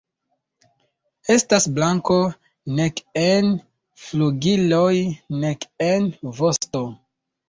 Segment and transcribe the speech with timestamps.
[1.33, 2.15] Estas blanko
[2.79, 3.51] nek en
[4.05, 4.95] flugiloj
[5.45, 6.09] nek en
[6.41, 6.83] vosto.